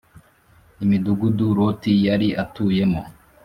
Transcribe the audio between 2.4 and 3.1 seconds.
atuyemo